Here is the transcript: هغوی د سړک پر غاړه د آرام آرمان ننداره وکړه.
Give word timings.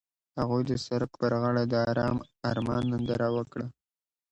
هغوی 0.39 0.61
د 0.69 0.71
سړک 0.85 1.11
پر 1.21 1.31
غاړه 1.41 1.63
د 1.67 1.73
آرام 1.89 2.17
آرمان 2.49 2.83
ننداره 2.91 3.29
وکړه. 3.37 3.65